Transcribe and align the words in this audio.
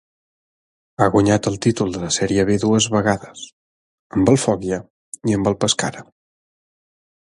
Ha 1.03 1.07
guanyat 1.15 1.49
el 1.51 1.59
títol 1.65 1.93
de 1.97 2.01
la 2.05 2.09
Sèrie 2.15 2.45
B 2.49 2.57
dues 2.63 2.87
vegades, 2.95 3.43
amb 4.17 4.33
el 4.33 4.41
Foggia 4.45 4.81
i 5.33 5.37
amb 5.39 5.51
el 5.53 5.59
Pescara. 5.67 6.07